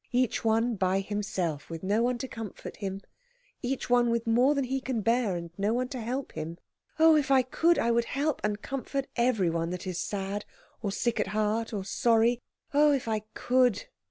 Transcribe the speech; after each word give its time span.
"Each 0.11 0.43
one 0.43 0.77
by 0.77 0.99
himself, 1.01 1.69
with 1.69 1.83
no 1.83 2.01
one 2.01 2.17
to 2.17 2.27
comfort 2.27 2.77
him. 2.77 3.01
Each 3.61 3.87
one 3.87 4.09
with 4.09 4.25
more 4.25 4.55
than 4.55 4.63
he 4.63 4.81
can 4.81 5.01
bear, 5.01 5.35
and 5.35 5.51
no 5.59 5.75
one 5.75 5.89
to 5.89 6.01
help 6.01 6.31
him. 6.31 6.57
Oh, 6.97 7.15
if 7.15 7.29
I 7.29 7.43
could, 7.43 7.77
I 7.77 7.91
would 7.91 8.05
help 8.05 8.41
and 8.43 8.59
comfort 8.63 9.05
everyone 9.15 9.69
that 9.69 9.85
is 9.85 9.99
sad, 9.99 10.43
or 10.81 10.91
sick 10.91 11.19
at 11.19 11.27
heart, 11.27 11.71
or 11.71 11.85
sorry 11.85 12.41
oh, 12.73 12.91
if 12.91 13.07
I 13.07 13.19
could!" 13.35 13.89